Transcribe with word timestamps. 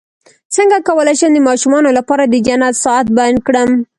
څنګه 0.55 0.77
کولی 0.87 1.15
شم 1.19 1.31
د 1.35 1.39
ماشومانو 1.47 1.89
لپاره 1.97 2.23
د 2.27 2.35
جنت 2.47 2.73
ساعت 2.83 3.07
بیان 3.17 3.35
کړم 3.47 3.69